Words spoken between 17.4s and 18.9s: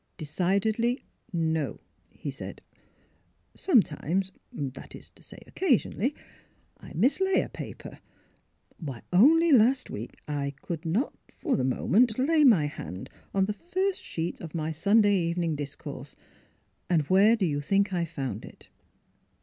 you think I found it?